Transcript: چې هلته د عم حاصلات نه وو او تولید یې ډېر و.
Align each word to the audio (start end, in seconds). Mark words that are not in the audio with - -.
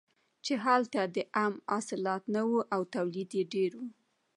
چې 0.45 0.53
هلته 0.65 1.01
د 1.15 1.17
عم 1.39 1.53
حاصلات 1.71 2.23
نه 2.35 2.41
وو 2.49 2.59
او 2.73 2.81
تولید 2.95 3.29
یې 3.37 3.43
ډېر 3.53 3.71
و. 3.79 3.81